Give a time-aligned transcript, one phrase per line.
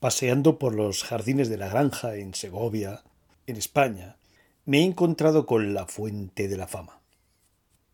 [0.00, 3.02] Paseando por los jardines de la granja en Segovia,
[3.46, 4.16] en España,
[4.64, 7.00] me he encontrado con la fuente de la fama.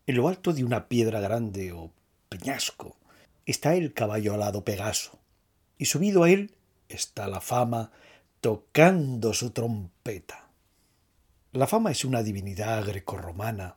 [0.05, 1.91] En lo alto de una piedra grande o
[2.29, 2.95] peñasco
[3.45, 5.19] está el caballo alado Pegaso,
[5.77, 6.55] y subido a él
[6.87, 7.91] está la fama
[8.39, 10.47] tocando su trompeta.
[11.51, 13.75] La fama es una divinidad grecorromana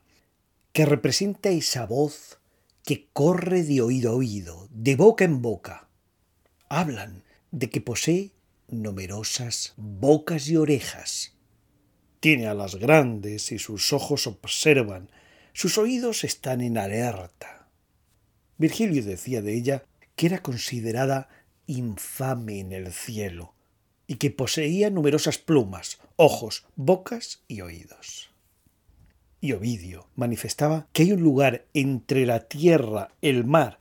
[0.72, 2.38] que representa esa voz
[2.84, 5.88] que corre de oído a oído, de boca en boca.
[6.68, 8.32] Hablan de que posee
[8.68, 11.34] numerosas bocas y orejas.
[12.20, 15.10] Tiene alas grandes y sus ojos observan,
[15.52, 17.68] sus oídos están en alerta.
[18.58, 19.84] Virgilio decía de ella
[20.16, 21.28] que era considerada
[21.66, 23.54] infame en el cielo
[24.06, 28.30] y que poseía numerosas plumas, ojos, bocas y oídos.
[29.40, 33.78] Y Ovidio manifestaba que hay un lugar entre la tierra, el mar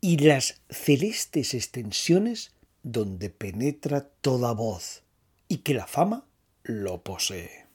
[0.00, 5.02] y las celestes extensiones donde penetra toda voz
[5.48, 6.26] y que la fama
[6.62, 7.66] lo posee.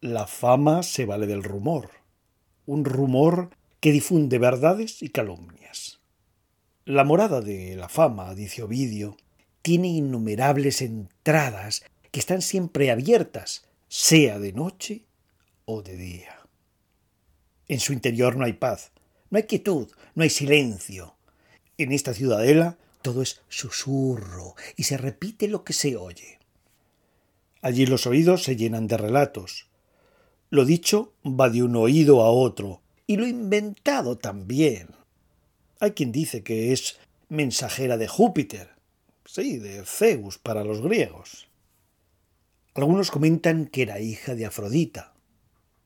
[0.00, 1.90] La fama se vale del rumor,
[2.66, 6.00] un rumor que difunde verdades y calumnias.
[6.84, 9.16] La morada de la fama, dice Ovidio,
[9.62, 15.04] tiene innumerables entradas que están siempre abiertas, sea de noche
[15.64, 16.40] o de día.
[17.68, 18.92] En su interior no hay paz,
[19.30, 21.16] no hay quietud, no hay silencio.
[21.78, 26.38] En esta ciudadela todo es susurro y se repite lo que se oye.
[27.62, 29.68] Allí los oídos se llenan de relatos.
[30.48, 34.88] Lo dicho va de un oído a otro y lo inventado también.
[35.78, 36.98] Hay quien dice que es
[37.28, 38.70] mensajera de Júpiter,
[39.24, 41.48] sí, de Zeus para los griegos.
[42.74, 45.12] Algunos comentan que era hija de Afrodita.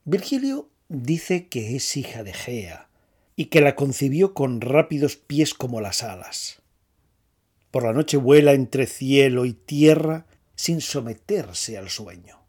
[0.03, 2.89] Virgilio dice que es hija de Gea
[3.35, 6.61] y que la concibió con rápidos pies como las alas.
[7.75, 12.39] Por la noche vuela entre cielo y tierra sin someterse al sueño.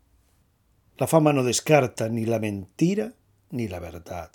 [0.99, 3.13] La fama no descarta ni la mentira
[3.51, 4.31] ni la verdad.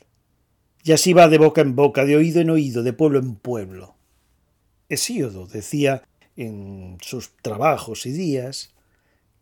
[0.84, 3.96] Y así va de boca en boca, de oído en oído, de pueblo en pueblo.
[4.90, 6.03] Hesíodo decía
[6.35, 8.74] en sus trabajos y días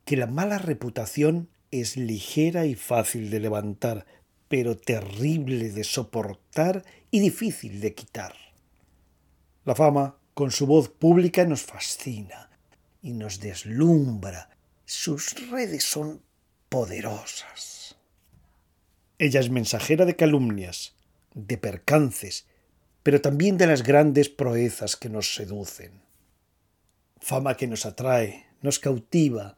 [0.06, 4.06] que la mala reputación es ligera y fácil de levantar,
[4.50, 8.36] pero terrible de soportar y difícil de quitar.
[9.66, 12.50] La fama con su voz pública nos fascina
[13.02, 14.50] y nos deslumbra.
[14.86, 16.22] Sus redes son
[16.70, 17.98] poderosas.
[19.18, 20.96] Ella es mensajera de calumnias,
[21.34, 22.46] de percances,
[23.04, 26.04] pero también de las grandes proezas que nos seducen.
[27.20, 29.58] Fama que nos atrae, nos cautiva,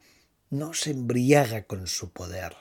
[0.50, 2.56] nos embriaga con su poder.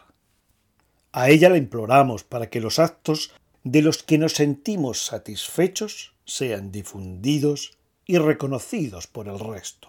[1.12, 3.34] A ella la imploramos para que los actos
[3.64, 7.81] de los que nos sentimos satisfechos sean difundidos
[8.12, 9.88] y reconocidos por el resto.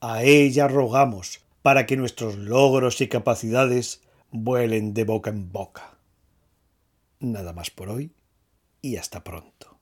[0.00, 4.00] A ella rogamos para que nuestros logros y capacidades
[4.30, 5.98] vuelen de boca en boca.
[7.18, 8.12] Nada más por hoy
[8.80, 9.79] y hasta pronto.